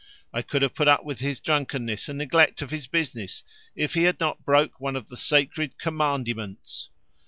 [0.33, 3.43] I could have put up with his drunkenness and neglect of his business,
[3.75, 6.89] if he had not broke one of the sacred commandments.